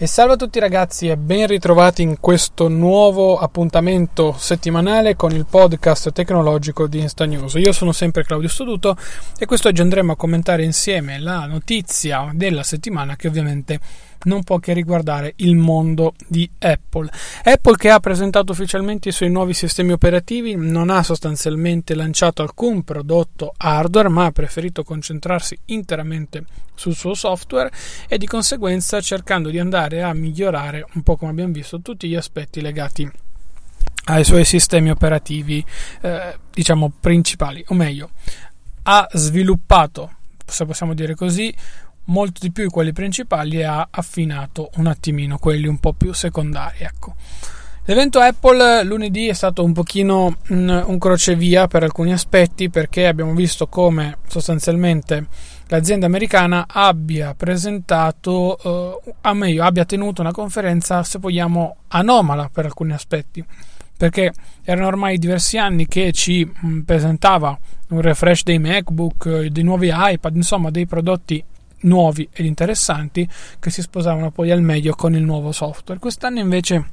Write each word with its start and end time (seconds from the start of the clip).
E 0.00 0.06
salve 0.06 0.34
a 0.34 0.36
tutti 0.36 0.60
ragazzi 0.60 1.08
e 1.08 1.16
ben 1.16 1.48
ritrovati 1.48 2.02
in 2.02 2.20
questo 2.20 2.68
nuovo 2.68 3.36
appuntamento 3.36 4.32
settimanale 4.38 5.16
con 5.16 5.32
il 5.32 5.44
podcast 5.44 6.12
tecnologico 6.12 6.86
di 6.86 7.00
Insta 7.00 7.24
News. 7.24 7.54
Io 7.54 7.72
sono 7.72 7.90
sempre 7.90 8.22
Claudio 8.22 8.48
Stoduto 8.48 8.96
e 9.36 9.44
quest'oggi 9.44 9.80
andremo 9.80 10.12
a 10.12 10.16
commentare 10.16 10.62
insieme 10.62 11.18
la 11.18 11.46
notizia 11.46 12.30
della 12.32 12.62
settimana 12.62 13.16
che 13.16 13.26
ovviamente 13.26 13.80
non 14.24 14.42
può 14.42 14.58
che 14.58 14.72
riguardare 14.72 15.34
il 15.36 15.56
mondo 15.56 16.14
di 16.26 16.48
Apple. 16.58 17.10
Apple 17.44 17.76
che 17.76 17.90
ha 17.90 18.00
presentato 18.00 18.52
ufficialmente 18.52 19.10
i 19.10 19.12
suoi 19.12 19.30
nuovi 19.30 19.54
sistemi 19.54 19.92
operativi 19.92 20.54
non 20.56 20.90
ha 20.90 21.02
sostanzialmente 21.02 21.94
lanciato 21.94 22.42
alcun 22.42 22.82
prodotto 22.82 23.54
hardware 23.56 24.08
ma 24.08 24.26
ha 24.26 24.32
preferito 24.32 24.82
concentrarsi 24.82 25.58
interamente 25.66 26.44
sul 26.74 26.94
suo 26.94 27.14
software 27.14 27.70
e 28.08 28.18
di 28.18 28.26
conseguenza 28.26 29.00
cercando 29.00 29.50
di 29.50 29.58
andare 29.58 30.02
a 30.02 30.12
migliorare 30.14 30.84
un 30.94 31.02
po' 31.02 31.16
come 31.16 31.30
abbiamo 31.30 31.52
visto 31.52 31.80
tutti 31.80 32.08
gli 32.08 32.14
aspetti 32.14 32.60
legati 32.60 33.10
ai 34.04 34.24
suoi 34.24 34.44
sistemi 34.44 34.90
operativi 34.90 35.64
eh, 36.00 36.38
diciamo 36.52 36.92
principali 37.00 37.64
o 37.68 37.74
meglio 37.74 38.10
ha 38.84 39.06
sviluppato 39.12 40.12
se 40.46 40.64
possiamo 40.64 40.94
dire 40.94 41.14
così 41.14 41.54
molto 42.08 42.40
di 42.40 42.50
più 42.50 42.64
di 42.64 42.70
quelli 42.70 42.92
principali 42.92 43.58
e 43.58 43.64
ha 43.64 43.88
affinato 43.90 44.70
un 44.76 44.86
attimino 44.86 45.38
quelli 45.38 45.66
un 45.66 45.78
po' 45.78 45.92
più 45.92 46.12
secondari. 46.12 46.78
Ecco. 46.80 47.14
L'evento 47.84 48.18
Apple 48.20 48.84
lunedì 48.84 49.28
è 49.28 49.32
stato 49.32 49.64
un 49.64 49.72
pochino 49.72 50.36
un, 50.48 50.84
un 50.86 50.98
crocevia 50.98 51.68
per 51.68 51.84
alcuni 51.84 52.12
aspetti 52.12 52.68
perché 52.68 53.06
abbiamo 53.06 53.32
visto 53.32 53.66
come 53.66 54.18
sostanzialmente 54.26 55.26
l'azienda 55.68 56.04
americana 56.04 56.66
abbia 56.68 57.34
presentato, 57.34 58.58
eh, 59.06 59.14
a 59.22 59.32
meglio, 59.32 59.64
abbia 59.64 59.86
tenuto 59.86 60.20
una 60.20 60.32
conferenza, 60.32 61.02
se 61.02 61.18
vogliamo, 61.18 61.76
anomala 61.88 62.50
per 62.52 62.66
alcuni 62.66 62.92
aspetti 62.92 63.42
perché 63.96 64.32
erano 64.62 64.86
ormai 64.86 65.18
diversi 65.18 65.56
anni 65.56 65.86
che 65.86 66.12
ci 66.12 66.44
mh, 66.44 66.80
presentava 66.80 67.58
un 67.88 68.00
refresh 68.02 68.42
dei 68.42 68.58
MacBook, 68.58 69.46
dei 69.46 69.64
nuovi 69.64 69.90
iPad, 69.92 70.36
insomma 70.36 70.70
dei 70.70 70.86
prodotti 70.86 71.42
nuovi 71.80 72.28
ed 72.32 72.46
interessanti 72.46 73.28
che 73.58 73.70
si 73.70 73.82
sposavano 73.82 74.30
poi 74.30 74.50
al 74.50 74.62
meglio 74.62 74.94
con 74.94 75.14
il 75.14 75.22
nuovo 75.22 75.52
software. 75.52 76.00
Quest'anno 76.00 76.40
invece 76.40 76.90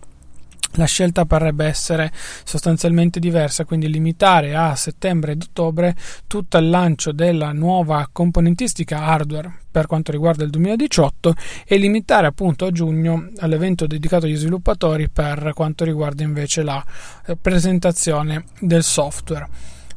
la 0.77 0.85
scelta 0.85 1.25
parrebbe 1.25 1.65
essere 1.65 2.11
sostanzialmente 2.43 3.19
diversa, 3.19 3.65
quindi 3.65 3.89
limitare 3.89 4.55
a 4.55 4.75
settembre 4.75 5.33
ed 5.33 5.41
ottobre 5.41 5.95
tutto 6.27 6.57
il 6.57 6.69
lancio 6.69 7.11
della 7.11 7.51
nuova 7.51 8.07
componentistica 8.11 9.03
hardware 9.03 9.59
per 9.71 9.87
quanto 9.87 10.11
riguarda 10.11 10.43
il 10.43 10.49
2018 10.49 11.33
e 11.65 11.77
limitare 11.77 12.27
appunto 12.27 12.65
a 12.65 12.71
giugno 12.71 13.29
all'evento 13.37 13.87
dedicato 13.87 14.25
agli 14.25 14.35
sviluppatori 14.35 15.09
per 15.09 15.51
quanto 15.53 15.83
riguarda 15.85 16.23
invece 16.23 16.63
la 16.63 16.83
eh, 17.25 17.35
presentazione 17.35 18.45
del 18.59 18.83
software 18.83 19.47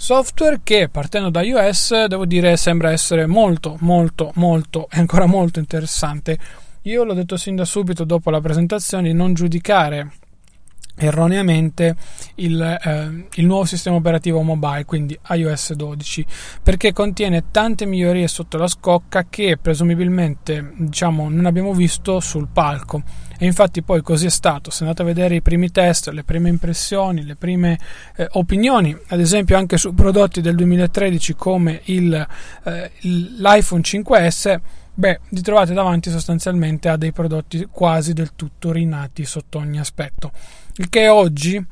software 0.00 0.60
che 0.62 0.88
partendo 0.88 1.28
da 1.28 1.42
iOS 1.42 2.04
devo 2.04 2.25
dire 2.25 2.56
sembra 2.56 2.92
essere 2.92 3.26
molto 3.26 3.76
molto 3.81 4.31
molto 4.36 4.86
e 4.91 4.98
ancora 5.00 5.26
molto 5.26 5.59
interessante. 5.59 6.38
Io 6.82 7.03
l'ho 7.03 7.14
detto 7.14 7.36
sin 7.36 7.56
da 7.56 7.64
subito 7.64 8.04
dopo 8.04 8.31
la 8.31 8.41
presentazione 8.41 9.08
di 9.08 9.12
non 9.12 9.34
giudicare 9.34 10.12
erroneamente 10.98 11.97
il, 12.36 12.60
eh, 12.60 13.26
il, 13.34 13.47
nuovo 13.47 13.64
sistema 13.64 13.97
operativo 13.97 14.42
mobile, 14.42 14.84
quindi 14.84 15.19
iOS 15.31 15.72
12, 15.75 16.26
perché 16.62 16.92
contiene 16.92 17.44
tante 17.50 17.86
migliorie 17.86 18.28
sotto 18.28 18.59
la 18.59 18.66
scocca 18.66 19.26
che 19.28 19.56
presumibilmente 19.60 20.72
diciamo, 20.76 21.28
non 21.28 21.47
abbiamo 21.47 21.72
visto 21.72 22.20
sul 22.20 22.48
palco. 22.53 23.03
E 23.41 23.47
infatti 23.47 23.82
poi 23.82 24.03
così 24.03 24.26
è 24.26 24.31
stato. 24.31 24.70
Se 24.70 24.82
andate 24.82 25.03
a 25.03 25.04
vedere 25.04 25.37
i 25.37 25.42
primi 25.42 25.70
test, 25.70 26.08
le 26.08 26.25
prime 26.25 26.48
impressioni, 26.48 27.25
le 27.25 27.37
prime 27.37 27.78
eh, 28.16 28.26
opinioni, 28.32 28.97
ad 29.08 29.20
esempio 29.20 29.56
anche 29.56 29.76
su 29.76 29.94
prodotti 29.94 30.41
del 30.41 30.56
2013 30.56 31.34
come 31.37 31.81
il, 31.84 32.26
eh, 32.64 32.91
l'iPhone 33.03 33.82
5S, 33.82 34.60
beh, 34.98 35.20
vi 35.28 35.42
trovate 35.42 35.75
davanti 35.75 36.10
sostanzialmente 36.10 36.88
a 36.88 36.97
dei 36.97 37.12
prodotti 37.12 37.69
quasi 37.70 38.12
del 38.12 38.32
tutto 38.34 38.72
rinati 38.72 39.25
sotto 39.25 39.59
ogni 39.59 39.78
aspetto. 39.78 40.32
Il 40.76 40.88
che 40.88 41.06
oggi, 41.06 41.64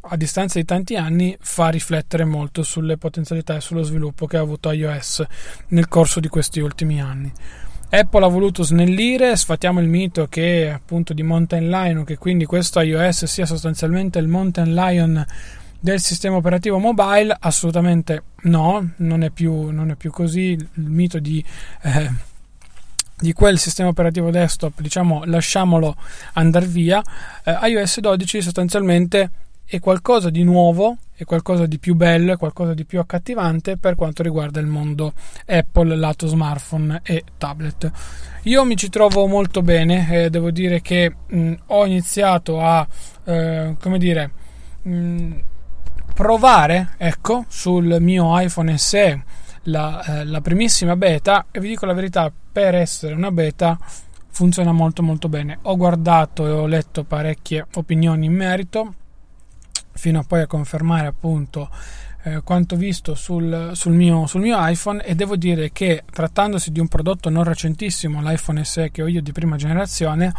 a 0.00 0.16
distanza 0.16 0.58
di 0.58 0.64
tanti 0.64 0.96
anni, 0.96 1.36
fa 1.40 1.68
riflettere 1.68 2.24
molto 2.24 2.64
sulle 2.64 2.96
potenzialità 2.96 3.54
e 3.54 3.60
sullo 3.60 3.84
sviluppo 3.84 4.26
che 4.26 4.38
ha 4.38 4.40
avuto 4.40 4.72
iOS 4.72 5.24
nel 5.68 5.86
corso 5.86 6.18
di 6.18 6.26
questi 6.26 6.58
ultimi 6.58 7.00
anni. 7.00 7.32
Apple 7.90 8.24
ha 8.24 8.28
voluto 8.28 8.64
snellire, 8.64 9.36
sfatiamo 9.36 9.78
il 9.78 9.86
mito 9.86 10.26
che 10.26 10.68
appunto 10.68 11.12
di 11.12 11.22
Mountain 11.22 11.68
Lion, 11.68 12.02
che 12.02 12.18
quindi 12.18 12.44
questo 12.44 12.80
iOS 12.80 13.26
sia 13.26 13.46
sostanzialmente 13.46 14.18
il 14.18 14.26
Mountain 14.26 14.74
Lion 14.74 15.24
del 15.78 16.00
sistema 16.00 16.34
operativo 16.34 16.78
mobile, 16.78 17.36
assolutamente 17.38 18.24
no, 18.44 18.94
non 18.96 19.22
è 19.22 19.30
più, 19.30 19.70
non 19.70 19.90
è 19.90 19.94
più 19.94 20.10
così, 20.10 20.58
il 20.58 20.68
mito 20.74 21.20
di... 21.20 21.44
Eh, 21.82 22.32
di 23.16 23.32
quel 23.32 23.58
sistema 23.58 23.88
operativo 23.88 24.30
desktop, 24.30 24.80
diciamo, 24.80 25.24
lasciamolo 25.24 25.96
andare 26.34 26.66
via, 26.66 27.02
eh, 27.44 27.56
iOS 27.68 28.00
12 28.00 28.42
sostanzialmente 28.42 29.30
è 29.66 29.80
qualcosa 29.80 30.30
di 30.30 30.42
nuovo, 30.42 30.98
è 31.14 31.24
qualcosa 31.24 31.66
di 31.66 31.78
più 31.78 31.94
bello, 31.94 32.32
è 32.32 32.36
qualcosa 32.36 32.74
di 32.74 32.84
più 32.84 33.00
accattivante 33.00 33.76
per 33.76 33.94
quanto 33.94 34.22
riguarda 34.22 34.60
il 34.60 34.66
mondo 34.66 35.14
Apple 35.46 35.96
lato 35.96 36.26
smartphone 36.26 37.00
e 37.02 37.24
tablet. 37.38 37.90
Io 38.42 38.64
mi 38.64 38.76
ci 38.76 38.90
trovo 38.90 39.26
molto 39.26 39.62
bene, 39.62 40.24
eh, 40.24 40.30
devo 40.30 40.50
dire 40.50 40.82
che 40.82 41.14
mh, 41.26 41.52
ho 41.66 41.86
iniziato 41.86 42.60
a, 42.60 42.86
eh, 43.24 43.74
come 43.80 43.98
dire, 43.98 44.30
mh, 44.82 45.32
provare, 46.14 46.94
ecco, 46.98 47.46
sul 47.48 47.96
mio 48.00 48.38
iPhone 48.38 48.76
SE 48.76 49.22
la, 49.64 50.02
eh, 50.02 50.24
la 50.24 50.40
primissima 50.40 50.96
beta 50.96 51.46
e 51.50 51.60
vi 51.60 51.68
dico 51.68 51.86
la 51.86 51.92
verità, 51.92 52.32
per 52.52 52.74
essere 52.74 53.14
una 53.14 53.30
beta 53.30 53.78
funziona 54.28 54.72
molto 54.72 55.02
molto 55.02 55.28
bene. 55.28 55.58
Ho 55.62 55.76
guardato 55.76 56.46
e 56.46 56.50
ho 56.50 56.66
letto 56.66 57.04
parecchie 57.04 57.66
opinioni 57.74 58.26
in 58.26 58.34
merito 58.34 58.94
fino 59.92 60.18
a 60.18 60.24
poi 60.24 60.42
a 60.42 60.46
confermare 60.46 61.06
appunto 61.06 61.70
eh, 62.24 62.40
quanto 62.42 62.74
visto 62.76 63.14
sul, 63.14 63.70
sul, 63.74 63.92
mio, 63.92 64.26
sul, 64.26 64.40
mio, 64.40 64.56
iPhone 64.58 65.04
e 65.04 65.14
devo 65.14 65.36
dire 65.36 65.70
che 65.72 66.02
trattandosi 66.10 66.72
di 66.72 66.80
un 66.80 66.88
prodotto 66.88 67.30
non 67.30 67.44
recentissimo, 67.44 68.20
l'iPhone 68.22 68.64
SE 68.64 68.90
che 68.90 69.02
ho 69.02 69.06
io 69.06 69.22
di 69.22 69.32
prima 69.32 69.56
generazione, 69.56 70.32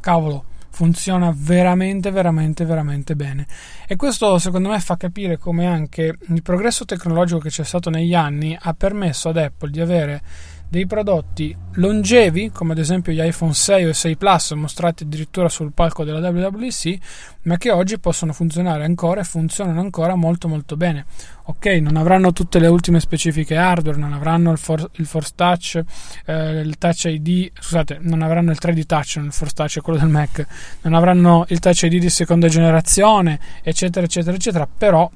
cavolo, 0.00 0.44
funziona 0.70 1.32
veramente 1.34 2.10
veramente 2.10 2.64
veramente 2.64 3.16
bene. 3.16 3.46
E 3.86 3.96
questo 3.96 4.38
secondo 4.38 4.68
me 4.68 4.80
fa 4.80 4.96
capire 4.96 5.36
come 5.36 5.66
anche 5.66 6.16
il 6.20 6.42
progresso 6.42 6.84
tecnologico 6.84 7.40
che 7.40 7.50
c'è 7.50 7.64
stato 7.64 7.90
negli 7.90 8.14
anni 8.14 8.56
ha 8.58 8.72
permesso 8.74 9.28
ad 9.28 9.36
Apple 9.36 9.70
di 9.70 9.80
avere 9.80 10.22
dei 10.70 10.86
prodotti 10.86 11.54
longevi, 11.74 12.52
come 12.52 12.72
ad 12.72 12.78
esempio 12.78 13.12
gli 13.12 13.20
iPhone 13.20 13.52
6 13.52 13.86
o 13.86 13.92
6 13.92 14.16
Plus 14.16 14.52
mostrati 14.52 15.02
addirittura 15.02 15.48
sul 15.48 15.72
palco 15.72 16.04
della 16.04 16.28
WWDC, 16.28 16.98
ma 17.42 17.56
che 17.56 17.72
oggi 17.72 17.98
possono 17.98 18.32
funzionare 18.32 18.84
ancora 18.84 19.20
e 19.20 19.24
funzionano 19.24 19.80
ancora 19.80 20.14
molto 20.14 20.46
molto 20.46 20.76
bene. 20.76 21.06
Ok, 21.46 21.66
non 21.66 21.96
avranno 21.96 22.32
tutte 22.32 22.60
le 22.60 22.68
ultime 22.68 23.00
specifiche 23.00 23.56
hardware, 23.56 23.98
non 23.98 24.12
avranno 24.12 24.52
il, 24.52 24.58
for- 24.58 24.88
il 24.92 25.06
Force 25.06 25.32
Touch, 25.34 25.82
eh, 26.26 26.60
il 26.60 26.78
Touch 26.78 27.04
ID, 27.06 27.50
scusate, 27.52 27.98
non 28.02 28.22
avranno 28.22 28.52
il 28.52 28.58
3D 28.62 28.84
Touch, 28.86 29.16
il 29.16 29.32
Force 29.32 29.54
Touch 29.54 29.78
è 29.78 29.80
quello 29.80 29.98
del 29.98 30.08
Mac, 30.08 30.46
non 30.82 30.94
avranno 30.94 31.46
il 31.48 31.58
Touch 31.58 31.82
ID 31.82 31.98
di 31.98 32.10
seconda 32.10 32.46
generazione, 32.46 33.40
eccetera, 33.64 34.06
eccetera, 34.06 34.36
eccetera, 34.36 34.68
però 34.68 35.10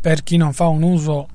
per 0.00 0.24
chi 0.24 0.36
non 0.36 0.52
fa 0.52 0.66
un 0.66 0.82
uso 0.82 1.28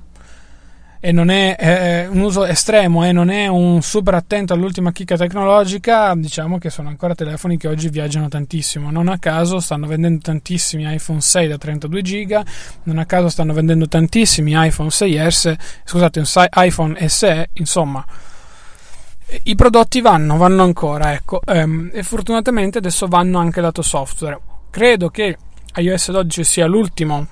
e 1.00 1.12
non 1.12 1.30
è 1.30 1.56
eh, 1.58 2.06
un 2.08 2.20
uso 2.20 2.44
estremo 2.44 3.04
e 3.04 3.12
non 3.12 3.30
è 3.30 3.46
un 3.46 3.80
super 3.82 4.14
attento 4.14 4.52
all'ultima 4.52 4.90
chicca 4.90 5.16
tecnologica, 5.16 6.14
diciamo 6.16 6.58
che 6.58 6.70
sono 6.70 6.88
ancora 6.88 7.14
telefoni 7.14 7.56
che 7.56 7.68
oggi 7.68 7.88
viaggiano 7.88 8.28
tantissimo. 8.28 8.90
Non 8.90 9.08
a 9.08 9.18
caso 9.18 9.60
stanno 9.60 9.86
vendendo 9.86 10.20
tantissimi 10.20 10.92
iPhone 10.92 11.20
6 11.20 11.48
da 11.48 11.58
32 11.58 12.02
GB, 12.02 12.42
non 12.84 12.98
a 12.98 13.06
caso 13.06 13.28
stanno 13.28 13.52
vendendo 13.52 13.86
tantissimi 13.86 14.52
iPhone 14.54 14.88
6S, 14.88 15.54
scusate, 15.84 16.22
iPhone 16.56 17.08
SE, 17.08 17.50
insomma. 17.54 18.04
I 19.42 19.54
prodotti 19.54 20.00
vanno, 20.00 20.36
vanno 20.38 20.62
ancora, 20.62 21.12
ecco, 21.12 21.42
ehm, 21.44 21.90
e 21.92 22.02
fortunatamente 22.02 22.78
adesso 22.78 23.06
vanno 23.06 23.38
anche 23.38 23.60
lato 23.60 23.82
software. 23.82 24.40
Credo 24.70 25.10
che 25.10 25.36
iOS 25.74 26.10
12 26.10 26.44
sia 26.44 26.66
l'ultimo 26.66 27.26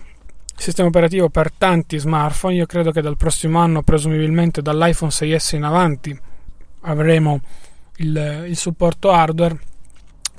sistema 0.56 0.88
operativo 0.88 1.28
per 1.28 1.52
tanti 1.52 1.98
smartphone. 1.98 2.54
Io 2.54 2.66
credo 2.66 2.90
che 2.90 3.00
dal 3.00 3.16
prossimo 3.16 3.58
anno, 3.58 3.82
presumibilmente 3.82 4.62
dall'iPhone 4.62 5.10
6S 5.10 5.56
in 5.56 5.62
avanti, 5.64 6.18
avremo 6.82 7.40
il, 7.96 8.44
il 8.48 8.56
supporto 8.56 9.10
hardware 9.10 9.58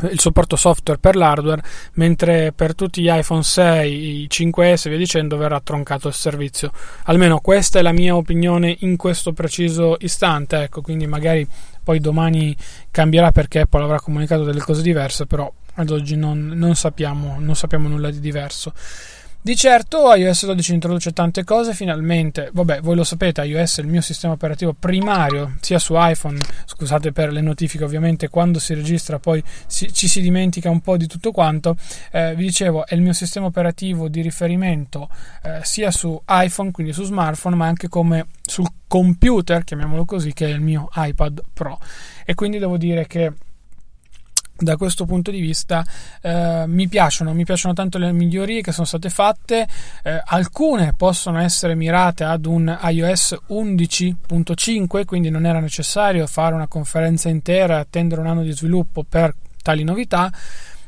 il 0.02 0.20
supporto 0.20 0.56
software 0.56 1.00
per 1.00 1.16
l'hardware, 1.16 1.64
mentre 1.94 2.52
per 2.54 2.76
tutti 2.76 3.02
gli 3.02 3.10
iPhone 3.10 3.42
6, 3.42 4.22
i 4.22 4.28
5S 4.30 4.86
e 4.86 4.90
via 4.90 4.98
dicendo 4.98 5.38
verrà 5.38 5.60
troncato 5.60 6.08
il 6.08 6.14
servizio. 6.14 6.72
Almeno 7.06 7.40
questa 7.40 7.80
è 7.80 7.82
la 7.82 7.92
mia 7.92 8.16
opinione 8.16 8.76
in 8.82 8.96
questo 8.96 9.34
preciso 9.34 9.98
istante, 10.00 10.62
ecco, 10.62 10.82
quindi 10.82 11.08
magari 11.08 11.48
poi 11.84 12.00
domani 12.00 12.56
cambierà 12.92 13.32
perché 13.32 13.62
Apple 13.62 13.84
avrà 13.84 14.00
comunicato 14.00 14.44
delle 14.44 14.60
cose 14.60 14.82
diverse, 14.82 15.26
però 15.26 15.52
ad 15.76 15.90
oggi 15.90 16.16
non, 16.16 16.52
non, 16.54 16.76
sappiamo, 16.76 17.38
non 17.40 17.56
sappiamo 17.56 17.88
nulla 17.88 18.12
di 18.12 18.20
diverso. 18.20 18.74
Di 19.48 19.56
certo 19.56 20.14
iOS 20.14 20.46
12 20.46 20.74
introduce 20.74 21.14
tante 21.14 21.46
cose 21.46 21.74
finalmente, 21.74 22.50
vabbè 22.52 22.82
voi 22.82 22.98
lo 22.98 23.06
sapete 23.06 23.46
iOS 23.46 23.78
è 23.78 23.82
il 23.82 23.88
mio 23.88 24.02
sistema 24.02 24.34
operativo 24.34 24.76
primario 24.78 25.54
sia 25.62 25.80
su 25.80 25.94
iPhone, 25.96 26.38
scusate 26.66 27.14
per 27.14 27.32
le 27.32 27.40
notifiche 27.40 27.86
ovviamente 27.86 28.28
quando 28.28 28.60
si 28.60 28.74
registra 28.74 29.20
poi 29.20 29.42
si, 29.66 29.94
ci 29.94 30.10
si 30.10 30.20
dimentica 30.20 30.70
un 30.70 30.82
po' 30.82 30.98
di 30.98 31.08
tutto 31.08 31.32
quanto, 31.32 31.78
eh, 32.12 32.36
vi 32.36 32.44
dicevo 32.44 32.86
è 32.86 32.94
il 32.96 33.02
mio 33.02 33.14
sistema 33.14 33.46
operativo 33.46 34.10
di 34.10 34.20
riferimento 34.20 35.08
eh, 35.44 35.62
sia 35.64 35.92
su 35.92 36.22
iPhone 36.28 36.72
quindi 36.72 36.92
su 36.92 37.04
smartphone 37.04 37.56
ma 37.56 37.68
anche 37.68 37.88
come 37.88 38.26
sul 38.42 38.68
computer 38.86 39.64
chiamiamolo 39.64 40.04
così 40.04 40.34
che 40.34 40.48
è 40.48 40.50
il 40.50 40.60
mio 40.60 40.90
iPad 40.94 41.42
Pro. 41.54 41.80
E 42.26 42.34
quindi 42.34 42.58
devo 42.58 42.76
dire 42.76 43.08
che 43.08 43.32
da 44.58 44.78
questo 44.78 45.06
punto 45.06 45.32
di 45.32 45.40
vista 45.40 45.86
eh, 46.22 46.66
mi 46.68 46.88
piacciono, 46.88 47.34
mi 47.34 47.44
piacciono 47.44 47.74
tanto 47.74 47.98
le 47.98 48.12
migliorie 48.12 48.62
che 48.62 48.72
sono 48.72 48.86
state 48.86 49.10
fatte, 49.10 49.68
eh, 50.04 50.22
alcune 50.26 50.94
possono 50.96 51.40
essere 51.40 51.76
mirate 51.76 52.24
ad 52.24 52.46
un 52.46 52.78
iOS 52.82 53.38
11.5, 53.50 55.06
quindi 55.06 55.30
non 55.30 55.46
era 55.46 55.60
necessario 55.60 56.28
fare 56.28 56.56
una 56.56 56.68
conferenza 56.68 57.30
intera 57.30 57.78
e 57.78 57.80
attendere 57.82 58.22
un 58.22 58.28
anno 58.28 58.44
di 58.44 58.52
sviluppo 58.52 59.04
per 59.04 59.34
tali 59.62 59.84
novità 59.84 60.32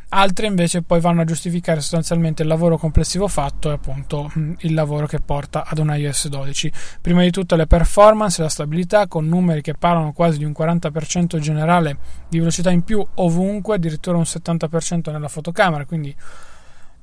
altre 0.10 0.48
invece 0.48 0.82
poi 0.82 1.00
vanno 1.00 1.22
a 1.22 1.26
giustificare 1.26 1.82
sostanzialmente 1.82 2.42
il 2.42 2.48
lavoro 2.48 2.78
complessivo 2.78 3.28
fatto 3.28 3.70
e 3.70 3.74
appunto 3.74 4.32
mm, 4.38 4.54
il 4.60 4.74
lavoro 4.74 5.06
che 5.06 5.20
porta 5.20 5.66
ad 5.66 5.78
un 5.78 5.94
iOS 5.96 6.30
12. 6.30 6.72
Prima 7.02 7.22
di 7.22 7.32
tutto 7.32 7.56
le 7.56 7.68
performance 7.68 8.40
e 8.40 8.44
la 8.44 8.50
stabilità 8.50 9.08
con 9.08 9.28
numeri 9.28 9.62
che 9.62 9.74
parlano 9.74 10.14
quasi 10.14 10.40
di 10.40 10.46
un 10.46 10.54
40% 10.58 11.38
generale 11.40 11.98
di 12.28 12.40
velocità 12.40 12.72
in 12.72 12.84
più 12.84 13.06
ovunque, 13.16 13.76
addirittura 13.76 14.18
un 14.18 14.24
70% 14.24 15.12
nella 15.12 15.28
fotocamera, 15.28 15.86
quindi 15.86 16.16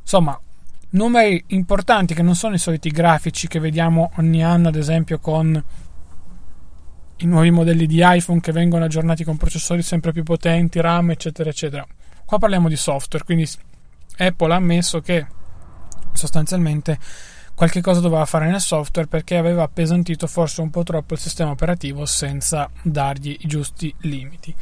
insomma 0.01 0.39
numeri 0.91 1.43
importanti 1.49 2.15
che 2.15 2.23
non 2.23 2.35
sono 2.35 2.55
i 2.55 2.59
soliti 2.59 2.91
grafici 2.91 3.49
che 3.49 3.59
vediamo 3.59 4.13
ogni 4.17 4.43
anno 4.43 4.69
ad 4.69 4.77
esempio 4.77 5.19
con 5.19 5.63
i 7.19 7.25
nuovi 7.25 7.51
modelli 7.51 7.87
di 7.87 8.01
iPhone 8.03 8.41
che 8.41 8.53
vengono 8.53 8.85
aggiornati 8.85 9.25
con 9.25 9.37
processori 9.37 9.83
sempre 9.83 10.13
più 10.13 10.23
potenti, 10.23 10.81
RAM 10.81 11.11
eccetera 11.11 11.51
eccetera 11.51 11.87
Qua 12.27 12.39
parliamo 12.39 12.69
di 12.69 12.75
software, 12.75 13.25
quindi 13.25 13.49
Apple 14.17 14.53
ha 14.53 14.57
ammesso 14.57 15.01
che 15.01 15.27
sostanzialmente 16.13 16.99
qualche 17.55 17.81
cosa 17.81 18.01
doveva 18.01 18.25
fare 18.25 18.51
nel 18.51 18.61
software 18.61 19.07
perché 19.07 19.37
aveva 19.37 19.63
appesantito 19.63 20.27
forse 20.27 20.61
un 20.61 20.71
po' 20.71 20.83
troppo 20.83 21.15
il 21.15 21.21
sistema 21.21 21.51
operativo 21.53 22.05
senza 22.05 22.69
dargli 22.83 23.37
i 23.41 23.47
giusti 23.47 23.95
limiti. 24.01 24.53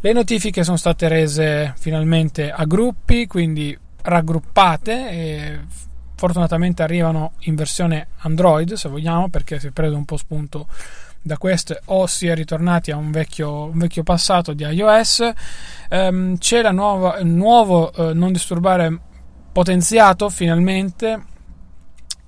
Le 0.00 0.12
notifiche 0.12 0.62
sono 0.62 0.76
state 0.76 1.08
rese 1.08 1.74
finalmente 1.76 2.52
a 2.52 2.64
gruppi, 2.66 3.26
quindi 3.26 3.76
raggruppate 4.02 5.10
e 5.10 5.60
fortunatamente 6.14 6.84
arrivano 6.84 7.32
in 7.40 7.56
versione 7.56 8.08
Android 8.18 8.74
se 8.74 8.88
vogliamo 8.88 9.28
perché 9.28 9.58
si 9.58 9.66
è 9.66 9.70
preso 9.72 9.96
un 9.96 10.04
po' 10.04 10.16
spunto 10.16 10.68
da 11.22 11.36
queste 11.36 11.80
o 11.86 12.06
si 12.06 12.26
è 12.26 12.34
ritornati 12.34 12.90
a 12.90 12.96
un 12.96 13.10
vecchio, 13.10 13.64
un 13.64 13.78
vecchio 13.78 14.02
passato 14.02 14.52
di 14.52 14.64
iOS. 14.64 15.30
Um, 15.90 16.38
c'è 16.38 16.60
il 16.60 16.74
nuovo 16.74 17.90
uh, 17.94 18.12
non 18.14 18.32
disturbare 18.32 18.98
potenziato 19.52 20.28
finalmente 20.28 21.36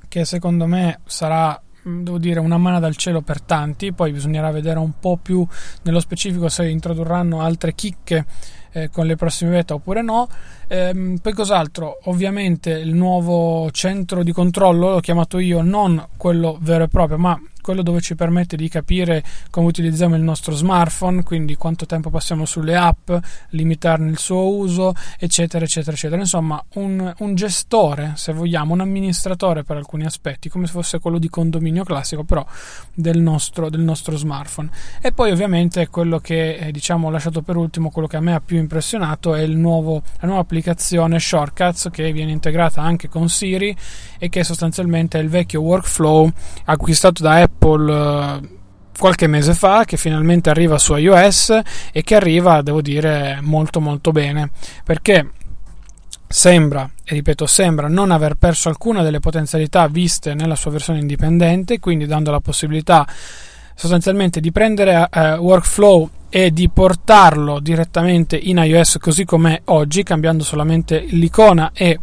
che 0.09 0.25
secondo 0.25 0.67
me 0.67 1.01
sarà 1.07 1.61
mm, 1.89 2.03
devo 2.03 2.19
dire 2.19 2.41
una 2.41 2.59
mano 2.59 2.81
dal 2.81 2.97
cielo 2.97 3.23
per 3.23 3.41
tanti. 3.41 3.93
Poi 3.93 4.13
bisognerà 4.13 4.51
vedere 4.51 4.79
un 4.79 4.99
po' 4.99 5.17
più 5.17 5.47
nello 5.83 6.01
specifico 6.01 6.49
se 6.49 6.69
introdurranno 6.69 7.41
altre 7.41 7.75
chicche 7.75 8.27
eh, 8.73 8.91
con 8.91 9.07
le 9.07 9.17
prossime 9.17 9.53
beta 9.53 9.75
oppure 9.75 10.03
no. 10.03 10.29
Ehm, 10.69 11.19
poi 11.19 11.33
cos'altro? 11.33 11.99
Ovviamente 12.05 12.71
il 12.71 12.95
nuovo 12.95 13.71
centro 13.71 14.23
di 14.23 14.33
controllo 14.33 14.91
l'ho 14.91 15.01
chiamato 15.01 15.39
io 15.39 15.63
non 15.63 16.05
quello 16.17 16.59
vero 16.61 16.85
e 16.85 16.89
proprio 16.89 17.19
ma 17.19 17.41
quello 17.61 17.83
dove 17.83 18.01
ci 18.01 18.15
permette 18.15 18.57
di 18.57 18.69
capire 18.69 19.23
come 19.51 19.67
utilizziamo 19.67 20.15
il 20.17 20.23
nostro 20.23 20.55
smartphone, 20.55 21.23
quindi 21.23 21.57
quanto 21.57 21.87
tempo 21.87 22.11
passiamo 22.11 22.45
sulle 22.45 22.77
app, 22.77 23.11
limitarne 23.51 24.11
il 24.11 24.19
suo 24.19 24.49
uso, 24.49 24.95
eccetera, 25.19 25.65
eccetera, 25.65 25.93
eccetera. 25.93 26.21
Insomma, 26.21 26.63
un, 26.75 27.13
un 27.19 27.35
gestore, 27.35 28.13
se 28.17 28.33
vogliamo, 28.33 28.73
un 28.73 28.81
amministratore 28.81 29.63
per 29.63 29.77
alcuni 29.77 30.05
aspetti, 30.05 30.49
come 30.49 30.67
se 30.67 30.73
fosse 30.73 30.99
quello 30.99 31.19
di 31.19 31.29
condominio 31.29 31.85
classico, 31.85 32.25
però 32.25 32.45
del 32.95 33.21
nostro, 33.21 33.71
del 33.71 33.81
nostro 33.81 34.17
smartphone. 34.17 34.71
E 35.01 35.13
poi, 35.13 35.31
ovviamente, 35.31 35.89
quello 35.89 36.19
che 36.19 36.57
eh, 36.57 36.73
diciamo 36.73 37.09
ho 37.09 37.11
lasciato 37.11 37.43
per 37.43 37.57
ultimo, 37.57 37.91
quello 37.91 38.09
che 38.09 38.17
a 38.17 38.21
me 38.21 38.35
ha 38.35 38.41
più 38.41 38.59
impressionato 38.59 39.35
è 39.35 39.47
nuovo, 39.47 40.03
la 40.21 40.27
nuova 40.27 40.43
applicazione 40.43 41.19
Shortcuts 41.19 41.89
che 41.91 42.13
viene 42.13 42.33
integrata 42.33 42.83
anche 42.83 43.09
con 43.09 43.29
Siri 43.29 43.77
e 44.19 44.29
che 44.29 44.45
sostanzialmente 44.45 45.19
è 45.19 45.23
il 45.23 45.29
vecchio 45.29 45.61
workflow 45.61 46.31
acquistato 46.65 47.23
da 47.23 47.35
Apple 47.35 47.50
Apple 47.61 47.93
eh, 47.93 48.59
qualche 48.99 49.27
mese 49.27 49.55
fa 49.55 49.85
che 49.85 49.97
finalmente 49.97 50.51
arriva 50.51 50.79
su 50.79 50.95
iOS 50.95 51.61
e 51.93 52.03
che 52.03 52.15
arriva, 52.15 52.63
devo 52.63 52.83
dire, 52.83 53.39
molto 53.41 53.81
molto 53.81 54.13
bene. 54.13 54.51
Perché 54.85 55.31
sembra, 56.27 56.89
e 57.05 57.15
ripeto 57.15 57.47
sembra, 57.47 57.89
non 57.89 58.11
aver 58.11 58.35
perso 58.35 58.69
alcuna 58.69 59.03
delle 59.03 59.21
potenzialità 59.21 59.89
viste 59.89 60.35
nella 60.35 60.55
sua 60.55 60.71
versione 60.71 61.01
indipendente, 61.01 61.79
quindi 61.81 62.07
dando 62.07 62.31
la 62.31 62.41
possibilità 62.41 63.07
sostanzialmente 63.75 64.41
di 64.41 64.53
prendere 64.53 65.09
uh, 65.11 65.19
workflow 65.39 66.09
e 66.29 66.53
di 66.53 66.69
portarlo 66.69 67.59
direttamente 67.59 68.37
in 68.37 68.59
iOS 68.59 68.99
così 69.01 69.25
com'è 69.25 69.63
oggi, 69.65 70.03
cambiando 70.03 70.45
solamente 70.45 71.01
l'icona 71.09 71.71
e, 71.73 71.99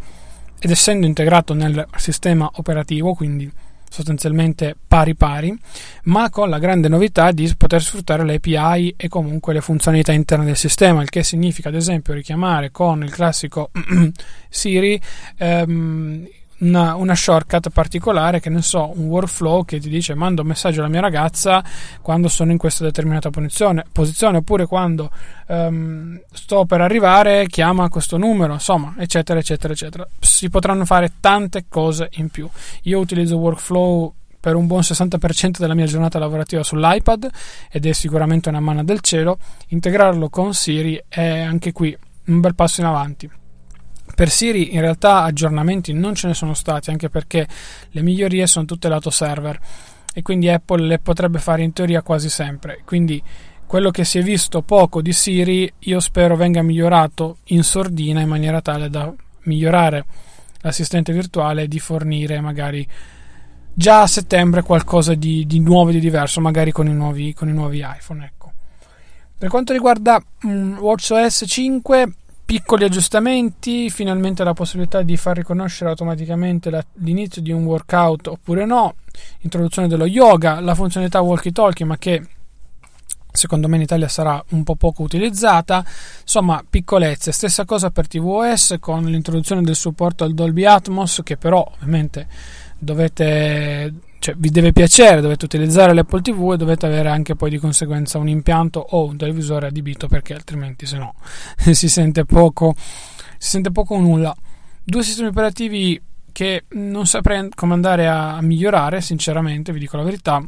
ed 0.60 0.72
essendo 0.72 1.06
integrato 1.06 1.54
nel 1.54 1.88
sistema 1.96 2.50
operativo, 2.56 3.13
quindi 3.13 3.50
sostanzialmente 3.98 4.75
pari 4.88 5.16
pari, 5.16 5.58
ma 6.04 6.30
con 6.30 6.50
la 6.50 6.60
grande 6.60 6.88
novità 6.88 7.32
di 7.32 7.51
poter 7.58 7.82
sfruttare 7.82 8.24
le 8.24 8.36
API 8.36 8.94
e 8.96 9.08
comunque 9.08 9.54
le 9.54 9.62
funzionalità 9.62 10.12
interne 10.12 10.46
del 10.46 10.56
sistema, 10.56 11.01
il 11.01 11.10
che 11.10 11.24
significa 11.24 11.70
ad 11.70 11.75
esempio 11.75 12.13
richiamare 12.13 12.70
con 12.70 13.04
il 13.04 13.12
classico 13.12 13.72
Siri 14.50 15.01
ehm, 15.38 16.27
una, 16.60 16.96
una, 16.96 17.16
shortcut 17.16 17.70
particolare, 17.70 18.40
che 18.40 18.50
ne 18.50 18.62
so, 18.62 18.92
un 18.96 19.06
workflow 19.06 19.66
che 19.66 19.80
ti 19.80 19.90
dice 19.90 20.16
mando 20.16 20.42
un 20.42 20.48
messaggio 20.48 20.80
alla 20.80 20.90
mia 20.90 21.02
ragazza 21.02 21.64
quando 22.02 22.28
sono 22.28 22.52
in 22.52 22.58
questa 22.58 22.84
determinata 22.84 23.30
posizione, 23.30 23.86
posizione 23.92 24.38
oppure 24.38 24.66
quando 24.66 25.12
um, 25.48 26.20
sto 26.32 26.66
per 26.66 26.82
arrivare, 26.82 27.48
chiama 27.48 27.90
questo 27.90 28.18
numero, 28.18 28.54
insomma, 28.54 28.96
eccetera, 28.98 29.40
eccetera, 29.40 29.74
eccetera. 29.74 30.08
Si 30.20 30.50
potranno 30.50 30.86
fare 30.86 31.14
tante 31.20 31.66
cose 31.68 32.10
in 32.14 32.30
più. 32.30 32.50
Io 32.84 33.00
utilizzo 33.00 33.38
workflow 33.38 34.14
per 34.40 34.56
un 34.56 34.68
buon 34.68 34.82
60% 34.82 35.58
della 35.58 35.74
mia 35.74 35.86
giornata 35.86 36.20
lavorativa 36.20 36.64
sull'iPad 36.64 37.30
ed 37.70 37.86
è 37.86 37.92
sicuramente 37.92 38.50
una 38.50 38.60
mano 38.60 38.84
del 38.84 39.02
cielo, 39.02 39.40
integrarlo 39.68 40.30
con 40.30 40.54
Siri 40.54 41.04
è 41.08 41.40
anche 41.40 41.72
qui 41.72 41.98
un 42.28 42.40
bel 42.40 42.56
passo 42.56 42.82
in 42.82 42.88
avanti. 42.88 43.30
Per 44.18 44.32
Siri 44.32 44.74
in 44.74 44.82
realtà 44.82 45.22
aggiornamenti 45.22 45.94
non 45.94 46.16
ce 46.16 46.26
ne 46.26 46.34
sono 46.34 46.56
stati, 46.56 46.90
anche 46.90 47.08
perché 47.08 47.48
le 47.92 48.02
migliorie 48.02 48.48
sono 48.48 48.66
tutte 48.66 48.90
lato 48.90 49.12
server 49.12 49.60
e 50.12 50.24
quindi 50.24 50.50
Apple 50.50 50.88
le 50.88 50.98
potrebbe 50.98 51.38
fare 51.38 51.62
in 51.62 51.72
teoria 51.72 52.02
quasi 52.02 52.28
sempre. 52.28 52.82
Quindi 52.84 53.22
quello 53.68 53.92
che 53.92 54.04
si 54.04 54.18
è 54.18 54.24
visto 54.24 54.64
poco 54.64 55.04
di 55.04 55.14
Siri 55.14 55.72
io 55.82 56.00
spero 56.00 56.36
venga 56.36 56.64
migliorato 56.64 57.38
in 57.50 57.62
sordina 57.62 58.20
in 58.20 58.28
maniera 58.28 58.60
tale 58.60 58.90
da 58.90 59.14
migliorare 59.44 60.04
l'assistente 60.62 61.14
virtuale 61.14 61.62
e 61.62 61.68
di 61.68 61.78
fornire 61.78 62.42
magari 62.42 62.88
già 63.72 64.02
a 64.02 64.08
settembre 64.08 64.64
qualcosa 64.64 65.14
di, 65.14 65.46
di 65.46 65.60
nuovo 65.60 65.92
e 65.92 65.94
di 65.94 66.00
diverso, 66.00 66.42
magari 66.42 66.72
con 66.72 66.88
i 66.88 66.94
nuovi, 66.94 67.36
con 67.36 67.50
i 67.50 67.54
nuovi 67.54 67.86
iPhone. 67.86 68.26
Ecco. 68.26 68.52
Per 69.38 69.48
quanto 69.48 69.74
riguarda 69.74 70.20
um, 70.42 70.76
WatchOS 70.80 71.44
5, 71.46 72.14
piccoli 72.48 72.86
aggiustamenti, 72.86 73.89
finalmente 73.89 74.42
la 74.46 74.54
possibilità 74.54 75.01
di 75.01 75.18
far 75.18 75.36
riconoscere 75.36 75.89
automaticamente 75.89 76.70
la, 76.70 76.82
l'inizio 77.00 77.42
di 77.42 77.51
un 77.51 77.66
workout 77.66 78.27
oppure 78.27 78.63
no, 78.63 78.96
introduzione 79.42 79.89
dello 79.89 80.06
yoga, 80.06 80.62
la 80.62 80.74
funzionalità 80.74 81.20
walkie 81.20 81.51
talkie 81.51 81.84
ma 81.84 81.98
che 81.98 82.25
secondo 83.34 83.68
me 83.68 83.75
in 83.75 83.82
Italia 83.82 84.08
sarà 84.08 84.42
un 84.51 84.63
po' 84.63 84.75
poco 84.75 85.04
utilizzata. 85.04 85.86
Insomma, 86.22 86.63
piccolezze. 86.68 87.34
Stessa 87.34 87.66
cosa 87.66 87.92
per 87.92 88.08
tvOS 88.08 88.77
con 88.80 89.04
l'introduzione 89.04 89.62
del 89.62 89.75
supporto 89.75 90.24
al 90.24 90.34
Dolby 90.34 90.63
Atmos, 90.63 91.20
che 91.25 91.36
però 91.36 91.70
ovviamente 91.75 92.27
dovete. 92.80 93.94
Cioè, 94.20 94.36
vi 94.38 94.50
deve 94.50 94.74
piacere, 94.74 95.22
dovete 95.22 95.46
utilizzare 95.46 95.94
l'Apple 95.94 96.22
TV 96.22 96.54
e 96.54 96.58
dovete 96.58 96.86
avere 96.86 97.10
anche 97.10 97.36
poi 97.36 97.50
di 97.50 97.58
conseguenza 97.58 98.18
un 98.18 98.28
impianto 98.28 98.80
o 98.80 99.06
un 99.06 99.16
televisore 99.16 99.68
adibito 99.68 100.08
perché 100.08 100.34
altrimenti 100.34 100.86
se 100.86 100.98
no 100.98 101.14
si 101.56 101.88
sente 101.88 102.26
poco 102.26 102.76
si 103.38 103.50
sente 103.50 103.72
poco 103.72 103.96
o 103.96 104.00
nulla. 104.00 104.36
Due 104.84 105.04
sistemi 105.04 105.30
operativi 105.30 106.02
che 106.32 106.66
non 106.70 107.08
saprei 107.08 107.50
come 107.54 107.74
andare 107.74 108.08
a 108.08 108.42
migliorare, 108.42 109.02
sinceramente, 109.02 109.72
vi 109.72 109.80
dico 109.80 109.98
la 109.98 110.04
verità 110.04 110.44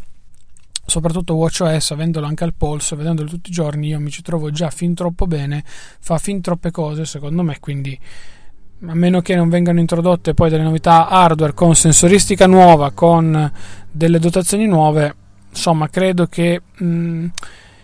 soprattutto 0.86 1.36
WatchOS, 1.36 1.92
avendolo 1.92 2.26
anche 2.26 2.44
al 2.44 2.56
polso, 2.56 2.96
vedendolo 2.96 3.30
tutti 3.30 3.52
i 3.52 3.54
giorni, 3.54 3.90
io 3.90 4.00
mi 4.00 4.10
ci 4.10 4.24
trovo 4.24 4.50
già 4.50 4.72
fin 4.72 4.96
troppo 4.96 5.28
bene, 5.28 5.64
fa 5.66 6.18
fin 6.18 6.42
troppe 6.42 6.72
cose 6.72 7.06
secondo 7.06 7.44
me, 7.44 7.60
quindi 7.60 7.98
a 8.88 8.96
meno 8.96 9.22
che 9.22 9.36
non 9.36 9.50
vengano 9.50 9.80
introdotte 9.80 10.34
poi 10.34 10.50
delle 10.50 10.64
novità 10.64 11.08
hardware 11.10 11.54
con 11.54 11.76
sensoristica 11.76 12.48
nuova, 12.48 12.92
con 12.92 13.52
delle 13.92 14.20
dotazioni 14.20 14.68
nuove, 14.68 15.16
insomma 15.50 15.90
credo 15.90 16.28
che 16.28 16.62
mh, 16.78 16.86
mm, 16.86 17.26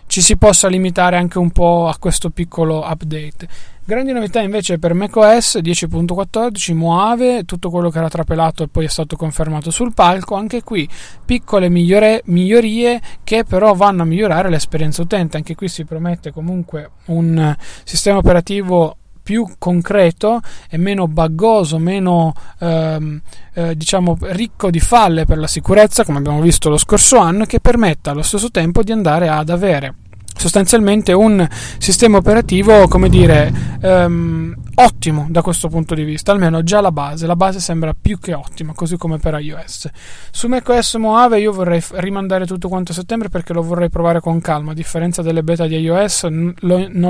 ci 0.06 0.20
si 0.22 0.36
possa 0.36 0.68
limitare 0.68 1.16
anche 1.16 1.38
un 1.38 1.50
po' 1.50 1.88
a 1.88 1.96
questo 1.98 2.30
piccolo 2.30 2.80
update. 2.86 3.48
Grandi 3.84 4.12
novità 4.12 4.40
invece 4.40 4.78
per 4.78 4.94
macOS 4.94 5.58
10.14, 5.62 6.74
Moave, 6.74 7.44
tutto 7.44 7.70
quello 7.70 7.88
che 7.88 7.98
era 7.98 8.08
trapelato 8.08 8.64
e 8.64 8.68
poi 8.68 8.86
è 8.86 8.88
stato 8.88 9.14
confermato 9.16 9.70
sul 9.70 9.94
palco, 9.94 10.34
anche 10.34 10.64
qui 10.64 10.88
piccole 11.24 11.68
migliore, 11.68 12.22
migliorie 12.24 13.00
che 13.22 13.44
però 13.44 13.74
vanno 13.74 14.02
a 14.02 14.06
migliorare 14.06 14.48
l'esperienza 14.50 15.02
utente, 15.02 15.36
anche 15.36 15.54
qui 15.54 15.68
si 15.68 15.84
promette 15.84 16.32
comunque 16.32 16.90
un 17.06 17.54
sistema 17.84 18.18
operativo 18.18 18.96
più 19.26 19.44
concreto 19.58 20.40
e 20.70 20.76
meno 20.76 21.08
buggoso, 21.08 21.78
meno 21.78 22.32
ehm, 22.60 23.20
eh, 23.54 23.76
diciamo 23.76 24.16
ricco 24.20 24.70
di 24.70 24.78
falle 24.78 25.24
per 25.24 25.38
la 25.38 25.48
sicurezza, 25.48 26.04
come 26.04 26.18
abbiamo 26.18 26.40
visto 26.40 26.68
lo 26.68 26.78
scorso 26.78 27.18
anno, 27.18 27.44
che 27.44 27.58
permetta 27.58 28.12
allo 28.12 28.22
stesso 28.22 28.52
tempo 28.52 28.84
di 28.84 28.92
andare 28.92 29.28
ad 29.28 29.48
avere 29.48 29.94
sostanzialmente 30.36 31.12
un 31.12 31.44
sistema 31.78 32.18
operativo, 32.18 32.86
come 32.86 33.08
dire, 33.08 33.52
ehm, 33.80 34.54
ottimo 34.76 35.26
da 35.28 35.42
questo 35.42 35.68
punto 35.68 35.94
di 35.94 36.04
vista, 36.04 36.30
almeno 36.30 36.62
già 36.62 36.80
la 36.80 36.92
base, 36.92 37.26
la 37.26 37.34
base 37.34 37.58
sembra 37.58 37.96
più 38.00 38.20
che 38.20 38.32
ottima, 38.32 38.74
così 38.74 38.96
come 38.96 39.18
per 39.18 39.40
iOS. 39.40 39.88
Su 40.30 40.46
macOS 40.46 40.94
Mojave 40.94 41.40
io 41.40 41.50
vorrei 41.50 41.82
rimandare 41.94 42.46
tutto 42.46 42.68
quanto 42.68 42.92
a 42.92 42.94
settembre 42.94 43.28
perché 43.28 43.52
lo 43.52 43.62
vorrei 43.62 43.88
provare 43.88 44.20
con 44.20 44.40
calma, 44.40 44.70
a 44.70 44.74
differenza 44.74 45.20
delle 45.20 45.42
beta 45.42 45.66
di 45.66 45.76
iOS, 45.78 46.24
non 46.24 46.54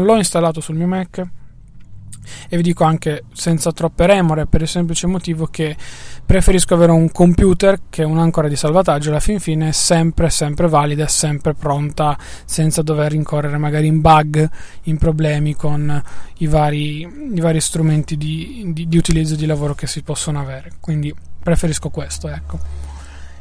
l'ho 0.04 0.16
installato 0.16 0.62
sul 0.62 0.76
mio 0.76 0.86
Mac 0.86 1.26
e 2.48 2.56
vi 2.56 2.62
dico 2.62 2.84
anche 2.84 3.24
senza 3.32 3.72
troppe 3.72 4.06
remore 4.06 4.46
per 4.46 4.62
il 4.62 4.68
semplice 4.68 5.06
motivo 5.06 5.46
che 5.46 5.76
preferisco 6.24 6.74
avere 6.74 6.92
un 6.92 7.10
computer 7.10 7.80
che 7.88 8.02
un'ancora 8.02 8.48
di 8.48 8.56
salvataggio 8.56 9.10
alla 9.10 9.20
fin 9.20 9.40
fine 9.40 9.68
è 9.68 9.72
sempre 9.72 10.30
sempre 10.30 10.68
valida 10.68 11.06
sempre 11.06 11.54
pronta 11.54 12.16
senza 12.44 12.82
dover 12.82 13.12
rincorrere 13.12 13.58
magari 13.58 13.86
in 13.86 14.00
bug 14.00 14.48
in 14.84 14.98
problemi 14.98 15.54
con 15.54 16.02
i 16.38 16.46
vari, 16.46 17.00
i 17.34 17.40
vari 17.40 17.60
strumenti 17.60 18.16
di, 18.16 18.70
di, 18.72 18.88
di 18.88 18.96
utilizzo 18.96 19.36
di 19.36 19.46
lavoro 19.46 19.74
che 19.74 19.86
si 19.86 20.02
possono 20.02 20.40
avere. 20.40 20.72
Quindi 20.80 21.14
preferisco 21.42 21.90
questo 21.90 22.28
ecco 22.28 22.85